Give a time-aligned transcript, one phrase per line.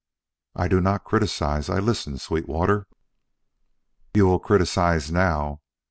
[0.55, 2.87] "I do not criticise; I listen, Sweetwater."
[4.15, 5.61] "You will criticise now.